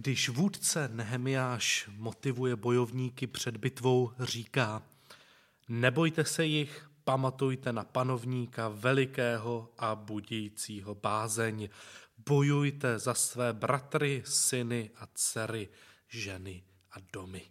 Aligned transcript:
Když 0.00 0.28
vůdce 0.28 0.88
Nehemiáš 0.88 1.88
motivuje 1.96 2.56
bojovníky 2.56 3.26
před 3.26 3.56
bitvou, 3.56 4.12
říká, 4.20 4.82
nebojte 5.68 6.24
se 6.24 6.44
jich, 6.46 6.90
pamatujte 7.04 7.72
na 7.72 7.84
panovníka 7.84 8.68
velikého 8.68 9.72
a 9.78 9.94
budícího 9.94 10.94
bázeň. 10.94 11.68
Bojujte 12.28 12.98
za 12.98 13.14
své 13.14 13.52
bratry, 13.52 14.22
syny 14.26 14.90
a 14.96 15.06
dcery, 15.14 15.68
ženy 16.08 16.64
a 16.90 16.96
domy. 17.12 17.50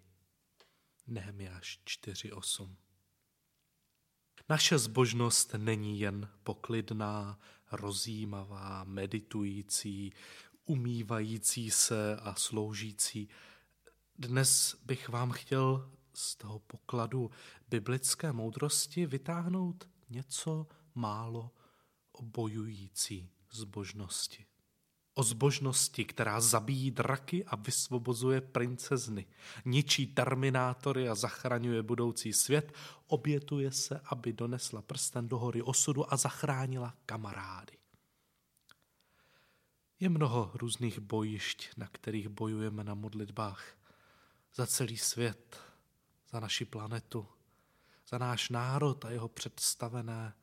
Nehemiáš 1.08 1.80
4.8 1.88 2.76
Naše 4.50 4.78
zbožnost 4.78 5.54
není 5.58 6.00
jen 6.00 6.30
poklidná, 6.44 7.40
rozjímavá, 7.72 8.84
meditující, 8.84 10.14
umývající 10.70 11.72
se 11.72 12.16
a 12.16 12.36
sloužící. 12.36 13.30
Dnes 14.18 14.76
bych 14.86 15.10
vám 15.10 15.32
chtěl 15.32 15.92
z 16.14 16.36
toho 16.36 16.60
pokladu 16.60 17.32
biblické 17.70 18.34
moudrosti 18.34 19.06
vytáhnout 19.06 19.90
něco 20.10 20.68
málo 20.96 21.52
o 22.12 22.22
bojující 22.22 23.30
zbožnosti. 23.52 24.46
O 25.14 25.24
zbožnosti, 25.24 26.06
která 26.06 26.42
zabíjí 26.42 26.92
draky 26.92 27.46
a 27.46 27.56
vysvobozuje 27.56 28.42
princezny, 28.42 29.26
ničí 29.66 30.08
terminátory 30.08 31.10
a 31.10 31.16
zachraňuje 31.16 31.84
budoucí 31.84 32.34
svět, 32.34 32.74
obětuje 33.08 33.72
se, 33.72 34.02
aby 34.06 34.34
donesla 34.34 34.82
prsten 34.82 35.28
do 35.28 35.38
hory 35.38 35.62
osudu 35.62 36.14
a 36.14 36.18
zachránila 36.18 36.96
kamarády. 37.06 37.79
Je 40.00 40.10
mnoho 40.10 40.52
různých 40.54 41.00
bojišť, 41.00 41.78
na 41.78 41.88
kterých 41.88 42.28
bojujeme 42.30 42.84
na 42.84 42.94
modlitbách. 42.94 43.78
Za 44.56 44.68
celý 44.68 44.98
svět, 44.98 45.62
za 46.32 46.40
naši 46.40 46.66
planetu, 46.66 47.28
za 48.08 48.18
náš 48.18 48.50
národ 48.50 49.06
a 49.06 49.10
jeho 49.10 49.28
představené, 49.28 50.34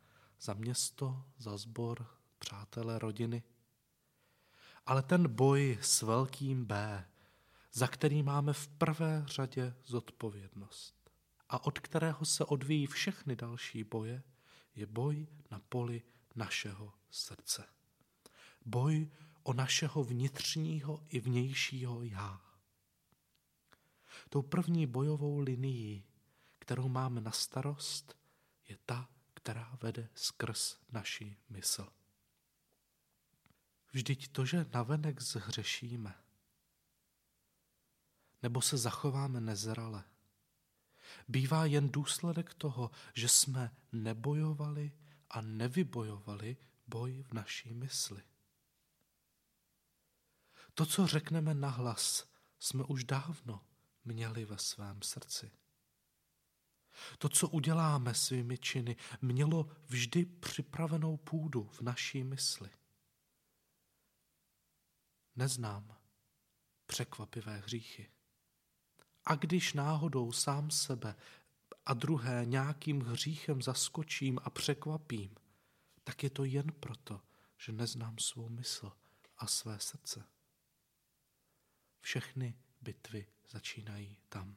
za 0.41 0.53
město, 0.53 1.23
za 1.37 1.57
sbor, 1.57 2.07
přátelé, 2.39 2.99
rodiny. 2.99 3.43
Ale 4.85 5.03
ten 5.03 5.27
boj 5.35 5.77
s 5.81 6.01
velkým 6.01 6.65
B, 6.65 7.05
za 7.73 7.87
který 7.87 8.23
máme 8.23 8.53
v 8.53 8.67
prvé 8.67 9.23
řadě 9.27 9.75
zodpovědnost 9.85 10.97
a 11.49 11.65
od 11.65 11.79
kterého 11.79 12.25
se 12.25 12.45
odvíjí 12.45 12.87
všechny 12.87 13.35
další 13.35 13.83
boje, 13.83 14.23
je 14.75 14.85
boj 14.85 15.27
na 15.51 15.59
poli 15.69 16.01
našeho 16.35 16.93
srdce. 17.11 17.65
Boj 18.65 19.09
o 19.47 19.53
našeho 19.53 20.03
vnitřního 20.03 21.03
i 21.09 21.19
vnějšího 21.19 22.03
já. 22.03 22.41
Tou 24.29 24.41
první 24.41 24.87
bojovou 24.87 25.39
linií, 25.39 26.03
kterou 26.59 26.89
máme 26.89 27.21
na 27.21 27.31
starost, 27.31 28.17
je 28.67 28.77
ta, 28.85 29.09
která 29.33 29.77
vede 29.81 30.09
skrz 30.15 30.77
naši 30.91 31.37
mysl. 31.49 31.87
Vždyť 33.91 34.27
to, 34.27 34.45
že 34.45 34.65
navenek 34.73 35.21
zhřešíme, 35.21 36.15
nebo 38.43 38.61
se 38.61 38.77
zachováme 38.77 39.41
nezrale, 39.41 40.03
bývá 41.27 41.65
jen 41.65 41.89
důsledek 41.89 42.53
toho, 42.53 42.91
že 43.13 43.29
jsme 43.29 43.75
nebojovali 43.91 44.91
a 45.29 45.41
nevybojovali 45.41 46.57
boj 46.87 47.23
v 47.27 47.33
naší 47.33 47.73
mysli. 47.73 48.23
To, 50.77 50.85
co 50.85 51.07
řekneme 51.07 51.53
nahlas, 51.53 52.27
jsme 52.59 52.83
už 52.83 53.03
dávno 53.03 53.63
měli 54.05 54.45
ve 54.45 54.57
svém 54.57 55.01
srdci. 55.01 55.51
To, 57.17 57.29
co 57.29 57.49
uděláme 57.49 58.13
svými 58.13 58.57
činy, 58.57 58.95
mělo 59.21 59.69
vždy 59.85 60.25
připravenou 60.25 61.17
půdu 61.17 61.63
v 61.63 61.81
naší 61.81 62.23
mysli. 62.23 62.69
Neznám 65.35 65.97
překvapivé 66.85 67.57
hříchy. 67.57 68.11
A 69.25 69.35
když 69.35 69.73
náhodou 69.73 70.31
sám 70.31 70.71
sebe 70.71 71.15
a 71.85 71.93
druhé 71.93 72.45
nějakým 72.45 73.01
hříchem 73.01 73.61
zaskočím 73.61 74.39
a 74.43 74.49
překvapím, 74.49 75.35
tak 76.03 76.23
je 76.23 76.29
to 76.29 76.43
jen 76.43 76.71
proto, 76.71 77.21
že 77.57 77.71
neznám 77.71 78.17
svou 78.17 78.49
mysl 78.49 78.91
a 79.37 79.47
své 79.47 79.79
srdce. 79.79 80.36
Všechny 82.01 82.57
bitvy 82.81 83.27
začínají 83.49 84.17
tam. 84.29 84.55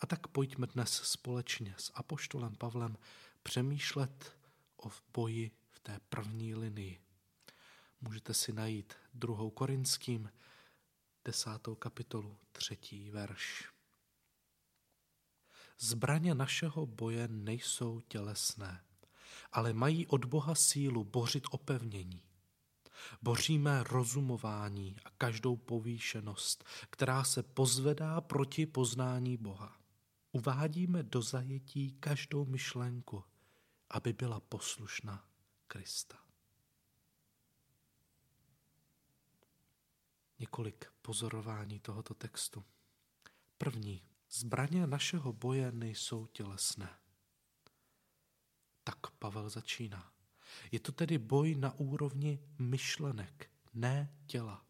A 0.00 0.06
tak 0.06 0.26
pojďme 0.26 0.66
dnes 0.66 0.92
společně 0.92 1.74
s 1.78 1.92
Apoštolem 1.94 2.56
Pavlem 2.56 2.96
přemýšlet 3.42 4.38
o 4.76 4.90
boji 5.14 5.50
v 5.70 5.80
té 5.80 6.00
první 6.08 6.54
linii. 6.54 7.00
Můžete 8.00 8.34
si 8.34 8.52
najít 8.52 8.94
druhou 9.14 9.50
Korinským, 9.50 10.32
desátou 11.24 11.74
kapitolu, 11.74 12.38
třetí 12.52 13.10
verš. 13.10 13.68
Zbraně 15.78 16.34
našeho 16.34 16.86
boje 16.86 17.28
nejsou 17.28 18.00
tělesné, 18.00 18.84
ale 19.52 19.72
mají 19.72 20.06
od 20.06 20.24
Boha 20.24 20.54
sílu 20.54 21.04
bořit 21.04 21.44
opevnění. 21.50 22.22
Boříme 23.22 23.82
rozumování 23.82 24.96
a 25.04 25.10
každou 25.10 25.56
povýšenost, 25.56 26.64
která 26.90 27.24
se 27.24 27.42
pozvedá 27.42 28.20
proti 28.20 28.66
poznání 28.66 29.36
Boha. 29.36 29.76
Uvádíme 30.32 31.02
do 31.02 31.22
zajetí 31.22 31.92
každou 32.00 32.44
myšlenku, 32.44 33.24
aby 33.90 34.12
byla 34.12 34.40
poslušná 34.40 35.24
Krista. 35.66 36.18
Několik 40.38 40.92
pozorování 41.02 41.80
tohoto 41.80 42.14
textu. 42.14 42.64
První. 43.58 44.02
Zbraně 44.30 44.86
našeho 44.86 45.32
boje 45.32 45.72
nejsou 45.72 46.26
tělesné. 46.26 46.98
Tak 48.84 49.10
Pavel 49.10 49.50
začíná. 49.50 50.11
Je 50.72 50.80
to 50.80 50.92
tedy 50.92 51.18
boj 51.18 51.54
na 51.54 51.78
úrovni 51.78 52.38
myšlenek, 52.58 53.50
ne 53.74 54.12
těla. 54.26 54.64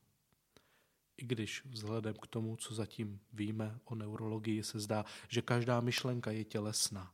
I 1.17 1.27
když 1.27 1.65
vzhledem 1.65 2.15
k 2.15 2.27
tomu, 2.27 2.57
co 2.57 2.75
zatím 2.75 3.21
víme 3.33 3.79
o 3.85 3.95
neurologii, 3.95 4.63
se 4.63 4.81
zdá, 4.81 5.05
že 5.29 5.43
každá 5.43 5.81
myšlenka 5.81 6.31
je 6.31 6.45
tělesná. 6.45 7.13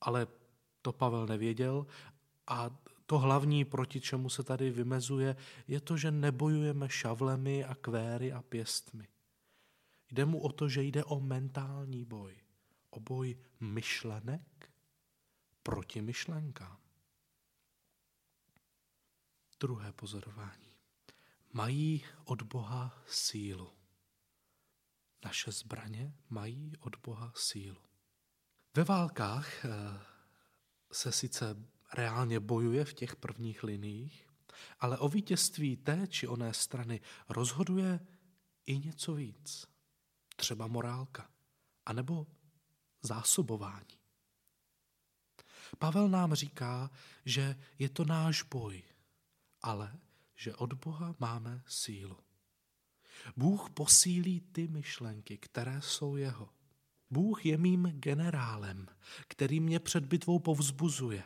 Ale 0.00 0.26
to 0.82 0.92
Pavel 0.92 1.26
nevěděl 1.26 1.86
a 2.46 2.70
to 3.06 3.18
hlavní, 3.18 3.64
proti 3.64 4.00
čemu 4.00 4.28
se 4.28 4.42
tady 4.42 4.70
vymezuje, 4.70 5.36
je 5.68 5.80
to, 5.80 5.96
že 5.96 6.10
nebojujeme 6.10 6.88
šavlemi 6.88 7.64
a 7.64 7.74
kvéry 7.74 8.32
a 8.32 8.42
pěstmi. 8.42 9.08
Jde 10.12 10.24
mu 10.24 10.40
o 10.40 10.52
to, 10.52 10.68
že 10.68 10.82
jde 10.82 11.04
o 11.04 11.20
mentální 11.20 12.04
boj. 12.04 12.34
O 12.90 13.00
boj 13.00 13.36
myšlenek 13.60 14.70
proti 15.62 16.02
myšlenkám. 16.02 16.83
Druhé 19.60 19.92
pozorování. 19.92 20.72
Mají 21.52 22.04
od 22.24 22.42
Boha 22.42 23.02
sílu. 23.06 23.72
Naše 25.24 25.52
zbraně 25.52 26.14
mají 26.30 26.72
od 26.80 26.96
Boha 26.96 27.32
sílu. 27.36 27.80
Ve 28.74 28.84
válkách 28.84 29.64
eh, 29.64 29.70
se 30.92 31.12
sice 31.12 31.56
reálně 31.92 32.40
bojuje 32.40 32.84
v 32.84 32.94
těch 32.94 33.16
prvních 33.16 33.62
liniích, 33.62 34.28
ale 34.80 34.98
o 34.98 35.08
vítězství 35.08 35.76
té 35.76 36.06
či 36.06 36.26
oné 36.26 36.54
strany 36.54 37.00
rozhoduje 37.28 38.00
i 38.66 38.78
něco 38.78 39.14
víc. 39.14 39.66
Třeba 40.36 40.66
morálka, 40.66 41.30
anebo 41.86 42.26
zásobování. 43.02 43.98
Pavel 45.78 46.08
nám 46.08 46.34
říká, 46.34 46.90
že 47.24 47.56
je 47.78 47.88
to 47.88 48.04
náš 48.04 48.42
boj, 48.42 48.82
ale 49.64 49.98
že 50.36 50.54
od 50.54 50.72
Boha 50.72 51.14
máme 51.18 51.62
sílu. 51.66 52.16
Bůh 53.36 53.70
posílí 53.70 54.40
ty 54.40 54.68
myšlenky, 54.68 55.38
které 55.38 55.80
jsou 55.82 56.16
jeho. 56.16 56.48
Bůh 57.10 57.46
je 57.46 57.58
mým 57.58 57.82
generálem, 57.82 58.86
který 59.28 59.60
mě 59.60 59.80
před 59.80 60.04
bitvou 60.04 60.38
povzbuzuje. 60.38 61.24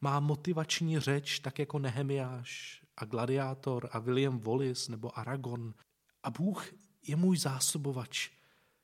Má 0.00 0.20
motivační 0.20 1.00
řeč, 1.00 1.38
tak 1.38 1.58
jako 1.58 1.78
Nehemiáš 1.78 2.82
a 2.96 3.04
Gladiátor 3.04 3.88
a 3.92 3.98
William 3.98 4.40
Wallace 4.40 4.90
nebo 4.90 5.18
Aragon. 5.18 5.74
A 6.22 6.30
Bůh 6.30 6.72
je 7.02 7.16
můj 7.16 7.38
zásobovač, 7.38 8.30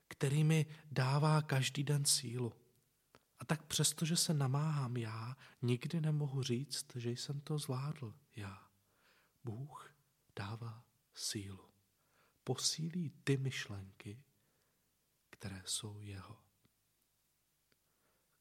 který 0.09 0.45
mi 0.45 0.67
dává 0.91 1.43
každý 1.43 1.85
den 1.85 2.05
sílu. 2.05 2.53
A 3.39 3.45
tak 3.45 3.63
přesto, 3.63 4.05
že 4.05 4.17
se 4.17 4.35
namáhám 4.35 4.97
já, 4.97 5.37
nikdy 5.63 6.01
nemohu 6.01 6.43
říct, 6.43 6.87
že 6.97 7.11
jsem 7.11 7.41
to 7.41 7.59
zvládl 7.59 8.15
já. 8.37 8.67
Bůh 9.47 9.95
dává 10.37 10.85
sílu. 11.15 11.71
posílí 12.45 13.11
ty 13.25 13.37
myšlenky, 13.37 14.23
které 15.31 15.63
jsou 15.67 16.01
jeho. 16.01 16.43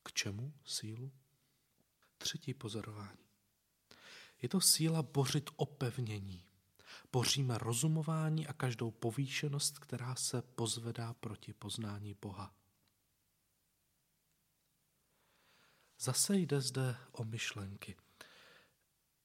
K 0.04 0.13
čemu 0.13 0.54
sílu? 0.66 1.12
Třetí 2.18 2.54
pozorování. 2.54 3.25
Je 4.42 4.50
to 4.50 4.62
síla 4.62 5.04
bořit 5.04 5.50
opevnění. 5.56 6.46
Boříme 7.12 7.57
rozumování 7.57 8.48
a 8.48 8.54
každou 8.54 8.92
povýšenost, 8.92 9.80
která 9.80 10.16
se 10.16 10.42
pozvedá 10.42 11.13
proti 11.13 11.54
poznání 11.54 12.13
Boha. 12.22 12.56
Zase 16.00 16.38
jde 16.38 16.62
zde 16.62 16.98
o 17.12 17.24
myšlenky. 17.24 17.96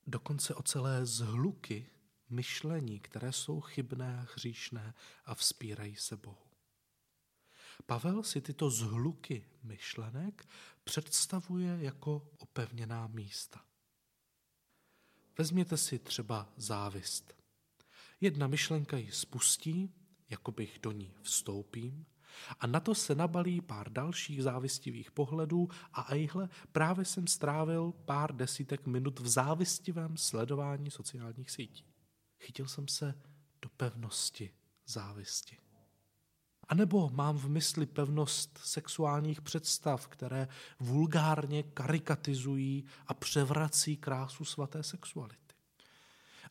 Dokonce 0.06 0.54
o 0.54 0.62
celé 0.62 1.06
zhluky 1.06 1.90
myšlení, 2.28 3.00
které 3.00 3.32
jsou 3.32 3.60
chybné, 3.60 4.26
hříšné 4.34 4.94
a 5.24 5.34
vzpírají 5.34 5.96
se 5.96 6.16
Bohu. 6.16 6.50
Pavel 7.86 8.22
si 8.22 8.40
tyto 8.40 8.70
zhluky 8.70 9.46
myšlenek 9.62 10.48
představuje 10.84 11.78
jako 11.80 12.28
opevněná 12.38 13.06
místa. 13.06 13.64
Vezměte 15.38 15.76
si 15.76 15.98
třeba 15.98 16.52
závist. 16.56 17.34
Jedna 18.20 18.46
myšlenka 18.46 18.96
ji 18.96 19.12
spustí, 19.12 19.94
jako 20.30 20.52
bych 20.52 20.78
do 20.82 20.92
ní 20.92 21.14
vstoupím, 21.22 22.06
a 22.60 22.66
na 22.66 22.80
to 22.80 22.94
se 22.94 23.14
nabalí 23.14 23.60
pár 23.60 23.92
dalších 23.92 24.42
závistivých 24.42 25.10
pohledů 25.10 25.68
a 25.92 26.14
ejhle, 26.14 26.48
právě 26.72 27.04
jsem 27.04 27.26
strávil 27.26 27.92
pár 28.04 28.36
desítek 28.36 28.86
minut 28.86 29.20
v 29.20 29.28
závistivém 29.28 30.16
sledování 30.16 30.90
sociálních 30.90 31.50
sítí. 31.50 31.84
Chytil 32.40 32.68
jsem 32.68 32.88
se 32.88 33.14
do 33.62 33.68
pevnosti 33.76 34.50
závisti. 34.86 35.58
A 36.68 36.74
nebo 36.74 37.10
mám 37.10 37.38
v 37.38 37.48
mysli 37.48 37.86
pevnost 37.86 38.60
sexuálních 38.64 39.40
představ, 39.40 40.08
které 40.08 40.48
vulgárně 40.80 41.62
karikatizují 41.62 42.84
a 43.06 43.14
převrací 43.14 43.96
krásu 43.96 44.44
svaté 44.44 44.82
sexuality. 44.82 45.54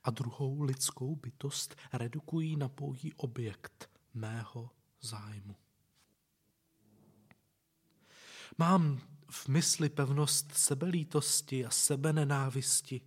A 0.04 0.12
druhou 0.12 0.62
lidskou 0.62 1.16
bytost 1.16 1.76
redukují 1.94 2.56
na 2.56 2.70
pouhý 2.70 3.14
objekt 3.14 3.90
mého 4.14 4.70
zájmu. 5.02 5.56
Mám 8.60 9.02
v 9.30 9.48
mysli 9.48 9.90
pevnost 9.90 10.52
sebelítosti 10.52 11.66
a 11.66 11.70
sebenenávisti, 11.70 13.02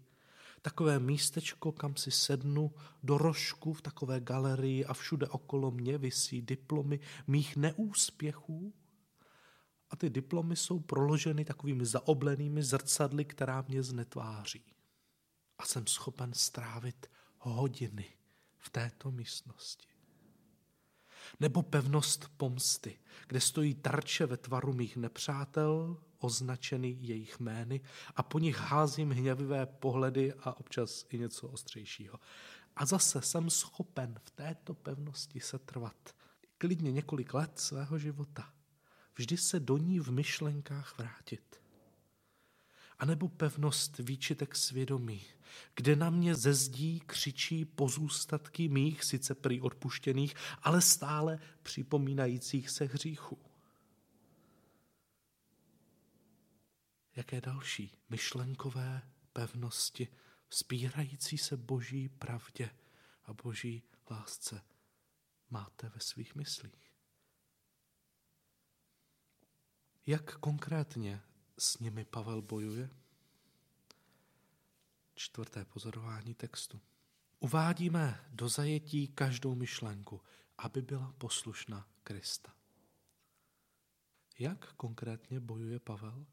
takové 0.62 0.98
místečko, 0.98 1.72
kam 1.72 1.96
si 1.96 2.10
sednu 2.10 2.74
do 3.02 3.18
rožku 3.18 3.72
v 3.72 3.82
takové 3.82 4.20
galerii 4.20 4.84
a 4.84 4.94
všude 4.94 5.28
okolo 5.28 5.70
mě 5.70 5.98
visí 5.98 6.42
diplomy 6.42 7.00
mých 7.26 7.56
neúspěchů. 7.56 8.74
A 9.90 9.96
ty 9.96 10.10
diplomy 10.10 10.56
jsou 10.56 10.80
proloženy 10.80 11.44
takovými 11.44 11.86
zaoblenými 11.86 12.62
zrcadly, 12.62 13.24
která 13.24 13.64
mě 13.68 13.82
znetváří. 13.82 14.64
A 15.58 15.66
jsem 15.66 15.86
schopen 15.86 16.32
strávit 16.34 17.06
hodiny 17.38 18.04
v 18.58 18.70
této 18.70 19.10
místnosti. 19.10 19.91
Nebo 21.40 21.62
pevnost 21.62 22.28
pomsty, 22.36 22.98
kde 23.28 23.40
stojí 23.40 23.74
tarče 23.74 24.26
ve 24.26 24.36
tvaru 24.36 24.72
mých 24.72 24.96
nepřátel, 24.96 25.96
označeny 26.18 26.96
jejich 27.00 27.40
jmény 27.40 27.80
a 28.16 28.22
po 28.22 28.38
nich 28.38 28.58
házím 28.58 29.10
hněvivé 29.10 29.66
pohledy 29.66 30.34
a 30.34 30.52
občas 30.60 31.06
i 31.10 31.18
něco 31.18 31.48
ostřejšího. 31.48 32.18
A 32.76 32.86
zase 32.86 33.22
jsem 33.22 33.50
schopen 33.50 34.20
v 34.24 34.30
této 34.30 34.74
pevnosti 34.74 35.40
se 35.40 35.58
trvat 35.58 36.14
klidně 36.62 36.92
několik 36.92 37.34
let 37.34 37.58
svého 37.58 37.98
života. 37.98 38.52
Vždy 39.16 39.36
se 39.36 39.60
do 39.60 39.76
ní 39.76 40.00
v 40.00 40.08
myšlenkách 40.08 40.98
vrátit. 40.98 41.61
A 43.02 43.04
nebo 43.04 43.28
pevnost 43.28 43.98
výčitek 43.98 44.56
svědomí, 44.56 45.22
kde 45.74 45.96
na 45.96 46.10
mě 46.10 46.34
ze 46.34 46.54
zdí 46.54 47.00
křičí 47.06 47.64
pozůstatky 47.64 48.68
mých, 48.68 49.04
sice 49.04 49.34
prý 49.34 49.60
odpuštěných, 49.60 50.34
ale 50.62 50.82
stále 50.82 51.38
připomínajících 51.62 52.70
se 52.70 52.84
hříchů. 52.84 53.38
jaké 57.16 57.40
další 57.40 57.98
myšlenkové 58.08 59.02
pevnosti, 59.32 60.08
vzpírající 60.48 61.38
se 61.38 61.56
boží 61.56 62.08
pravdě 62.08 62.70
a 63.24 63.32
boží 63.32 63.82
lásce 64.10 64.62
máte 65.50 65.88
ve 65.88 66.00
svých 66.00 66.34
myslích. 66.34 66.92
Jak 70.06 70.38
konkrétně 70.38 71.22
s 71.58 71.78
nimi 71.78 72.04
Pavel 72.04 72.42
bojuje? 72.42 72.90
Čtvrté 75.14 75.64
pozorování 75.64 76.34
textu. 76.34 76.80
Uvádíme 77.40 78.24
do 78.30 78.48
zajetí 78.48 79.08
každou 79.08 79.54
myšlenku, 79.54 80.20
aby 80.58 80.82
byla 80.82 81.14
poslušná 81.18 81.88
Krista. 82.04 82.54
Jak 84.38 84.72
konkrétně 84.72 85.40
bojuje 85.40 85.80
Pavel? 85.80 86.26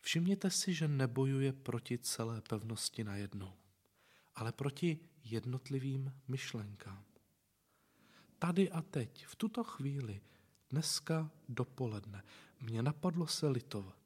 Všimněte 0.00 0.50
si, 0.50 0.74
že 0.74 0.88
nebojuje 0.88 1.52
proti 1.52 1.98
celé 1.98 2.40
pevnosti 2.40 3.04
najednou, 3.04 3.56
ale 4.34 4.52
proti 4.52 4.98
jednotlivým 5.24 6.12
myšlenkám. 6.28 7.04
Tady 8.38 8.70
a 8.70 8.82
teď, 8.82 9.26
v 9.26 9.36
tuto 9.36 9.64
chvíli, 9.64 10.20
dneska 10.70 11.30
dopoledne, 11.48 12.24
mě 12.60 12.82
napadlo 12.82 13.26
se 13.26 13.48
litovat. 13.48 13.98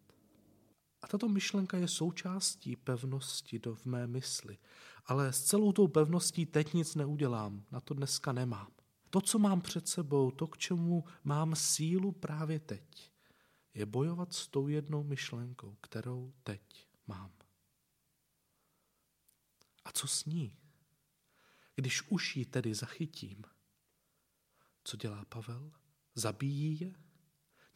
A 1.02 1.06
tato 1.06 1.28
myšlenka 1.28 1.76
je 1.76 1.88
součástí 1.88 2.76
pevnosti 2.76 3.58
do 3.58 3.74
v 3.74 3.84
mé 3.84 4.06
mysli. 4.06 4.58
Ale 5.06 5.32
s 5.32 5.44
celou 5.44 5.72
tou 5.72 5.88
pevností 5.88 6.46
teď 6.46 6.72
nic 6.72 6.94
neudělám, 6.94 7.64
na 7.70 7.80
to 7.80 7.94
dneska 7.94 8.32
nemám. 8.32 8.70
To, 9.10 9.20
co 9.20 9.38
mám 9.38 9.60
před 9.60 9.88
sebou, 9.88 10.30
to, 10.30 10.46
k 10.46 10.58
čemu 10.58 11.04
mám 11.24 11.56
sílu 11.56 12.12
právě 12.12 12.60
teď, 12.60 13.12
je 13.74 13.86
bojovat 13.86 14.32
s 14.32 14.48
tou 14.48 14.68
jednou 14.68 15.02
myšlenkou, 15.02 15.76
kterou 15.80 16.32
teď 16.42 16.88
mám. 17.06 17.32
A 19.84 19.92
co 19.92 20.06
s 20.06 20.24
ní? 20.24 20.56
Když 21.76 22.02
už 22.10 22.36
ji 22.36 22.44
tedy 22.44 22.74
zachytím, 22.74 23.42
co 24.84 24.96
dělá 24.96 25.24
Pavel? 25.24 25.72
Zabíjí 26.14 26.80
je? 26.80 26.94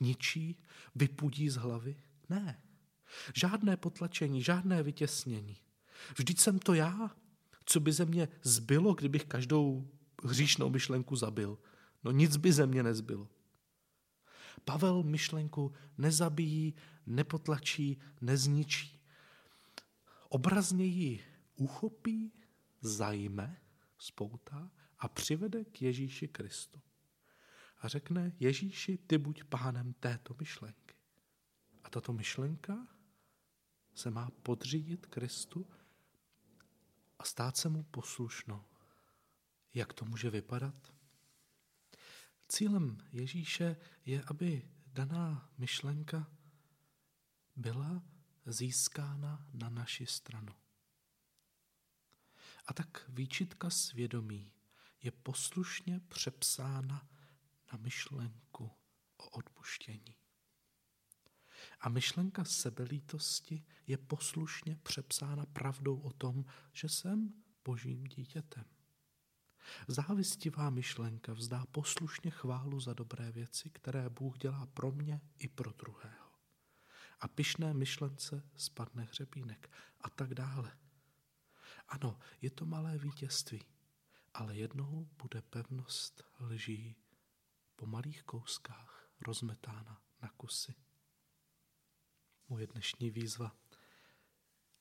Ničí? 0.00 0.62
Vypudí 0.94 1.48
z 1.48 1.56
hlavy? 1.56 2.02
Ne. 2.28 2.62
Žádné 3.34 3.76
potlačení, 3.76 4.42
žádné 4.42 4.82
vytěsnění. 4.82 5.56
Vždyť 6.16 6.40
jsem 6.40 6.58
to 6.58 6.74
já. 6.74 7.10
Co 7.64 7.80
by 7.80 7.92
ze 7.92 8.04
mě 8.04 8.28
zbylo, 8.42 8.94
kdybych 8.94 9.24
každou 9.24 9.90
hříšnou 10.24 10.70
myšlenku 10.70 11.16
zabil? 11.16 11.58
No 12.04 12.10
nic 12.10 12.36
by 12.36 12.52
ze 12.52 12.66
mě 12.66 12.82
nezbylo. 12.82 13.28
Pavel 14.64 15.02
myšlenku 15.02 15.72
nezabíjí, 15.98 16.74
nepotlačí, 17.06 17.98
nezničí. 18.20 19.00
Obrazně 20.28 20.84
ji 20.84 21.24
uchopí, 21.56 22.32
zajme, 22.80 23.60
spoutá 23.98 24.70
a 24.98 25.08
přivede 25.08 25.64
k 25.64 25.82
Ježíši 25.82 26.28
Kristu. 26.28 26.80
A 27.80 27.88
řekne, 27.88 28.32
Ježíši, 28.40 28.98
ty 28.98 29.18
buď 29.18 29.44
pánem 29.44 29.92
této 29.92 30.36
myšlenky. 30.40 30.94
A 31.84 31.90
tato 31.90 32.12
myšlenka 32.12 32.86
se 33.96 34.10
má 34.10 34.30
podřídit 34.42 35.06
Kristu 35.06 35.66
a 37.18 37.24
stát 37.24 37.56
se 37.56 37.68
mu 37.68 37.82
poslušnou. 37.82 38.64
Jak 39.74 39.92
to 39.92 40.04
může 40.04 40.30
vypadat? 40.30 40.92
Cílem 42.48 42.98
Ježíše 43.12 43.76
je, 44.04 44.24
aby 44.26 44.68
daná 44.86 45.50
myšlenka 45.58 46.30
byla 47.56 48.02
získána 48.46 49.46
na 49.52 49.68
naši 49.68 50.06
stranu. 50.06 50.54
A 52.66 52.72
tak 52.72 53.08
výčitka 53.08 53.70
svědomí 53.70 54.52
je 55.02 55.10
poslušně 55.10 56.00
přepsána 56.00 57.08
na 57.72 57.78
myšlenku 57.78 58.70
o 59.16 59.28
odpuštění. 59.28 60.16
A 61.80 61.88
myšlenka 61.88 62.44
sebelítosti 62.44 63.64
je 63.86 63.98
poslušně 63.98 64.76
přepsána 64.82 65.46
pravdou 65.46 65.98
o 66.00 66.12
tom, 66.12 66.44
že 66.72 66.88
jsem 66.88 67.32
božím 67.64 68.04
dítětem. 68.04 68.64
Závistivá 69.88 70.70
myšlenka 70.70 71.32
vzdá 71.32 71.66
poslušně 71.66 72.30
chválu 72.30 72.80
za 72.80 72.94
dobré 72.94 73.32
věci, 73.32 73.70
které 73.70 74.08
Bůh 74.08 74.38
dělá 74.38 74.66
pro 74.66 74.92
mě 74.92 75.20
i 75.38 75.48
pro 75.48 75.72
druhého. 75.72 76.26
A 77.20 77.28
pyšné 77.28 77.74
myšlence 77.74 78.42
spadne 78.56 79.02
hřebínek 79.02 79.70
a 80.00 80.10
tak 80.10 80.34
dále. 80.34 80.78
Ano, 81.88 82.18
je 82.40 82.50
to 82.50 82.66
malé 82.66 82.98
vítězství, 82.98 83.64
ale 84.34 84.56
jednou 84.56 85.08
bude 85.22 85.42
pevnost 85.42 86.24
lží 86.40 86.96
po 87.76 87.86
malých 87.86 88.22
kouskách 88.22 89.10
rozmetána 89.20 90.02
na 90.22 90.28
kusy. 90.28 90.74
Moje 92.48 92.66
dnešní 92.66 93.10
výzva. 93.10 93.56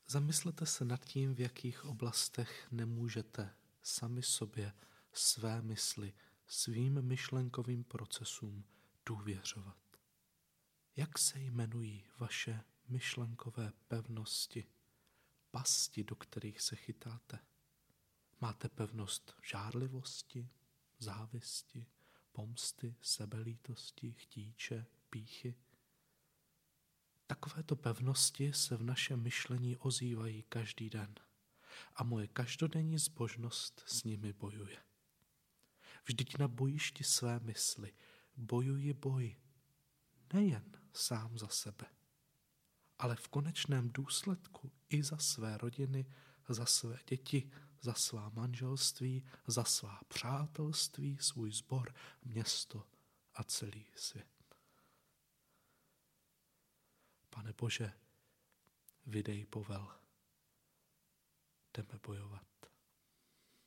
Zamyslete 0.07 0.65
se 0.65 0.85
nad 0.85 1.05
tím, 1.05 1.35
v 1.35 1.39
jakých 1.39 1.85
oblastech 1.85 2.67
nemůžete 2.71 3.55
sami 3.81 4.23
sobě, 4.23 4.73
své 5.13 5.61
mysli, 5.61 6.13
svým 6.47 7.01
myšlenkovým 7.01 7.83
procesům 7.83 8.65
důvěřovat. 9.05 9.77
Jak 10.95 11.17
se 11.17 11.39
jmenují 11.39 12.05
vaše 12.17 12.63
myšlenkové 12.87 13.73
pevnosti, 13.87 14.65
pasti, 15.51 16.03
do 16.03 16.15
kterých 16.15 16.61
se 16.61 16.75
chytáte? 16.75 17.39
Máte 18.41 18.69
pevnost 18.69 19.35
žárlivosti, 19.41 20.49
závisti, 20.99 21.85
pomsty, 22.31 22.95
sebelítosti, 23.01 24.11
chtíče, 24.11 24.85
píchy? 25.09 25.55
Takovéto 27.27 27.75
pevnosti 27.75 28.53
se 28.53 28.77
v 28.77 28.83
našem 28.83 29.21
myšlení 29.21 29.77
ozývají 29.77 30.43
každý 30.43 30.89
den 30.89 31.15
a 31.95 32.03
moje 32.03 32.27
každodenní 32.27 32.97
zbožnost 32.97 33.83
s 33.87 34.03
nimi 34.03 34.33
bojuje. 34.33 34.77
Vždyť 36.05 36.37
na 36.37 36.47
bojišti 36.47 37.03
své 37.03 37.39
mysli 37.39 37.93
bojuji 38.37 38.93
boj 38.93 39.35
nejen 40.33 40.71
sám 40.93 41.37
za 41.37 41.47
sebe, 41.47 41.85
ale 42.99 43.15
v 43.15 43.27
konečném 43.27 43.89
důsledku 43.89 44.71
i 44.89 45.03
za 45.03 45.17
své 45.17 45.57
rodiny, 45.57 46.05
za 46.49 46.65
své 46.65 46.99
děti, 47.09 47.51
za 47.81 47.93
svá 47.93 48.29
manželství, 48.29 49.25
za 49.47 49.63
svá 49.63 49.99
přátelství, 50.07 51.17
svůj 51.21 51.51
sbor, 51.51 51.93
město 52.23 52.87
a 53.33 53.43
celý 53.43 53.85
svět. 53.95 54.34
Pane 57.35 57.53
Bože, 57.53 57.91
vydej 59.05 59.45
povel. 59.45 59.87
Jdeme 61.73 61.99
bojovat. 62.07 62.54